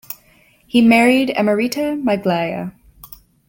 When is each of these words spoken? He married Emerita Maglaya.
He 0.65 0.81
married 0.81 1.29
Emerita 1.29 1.95
Maglaya. 2.03 2.71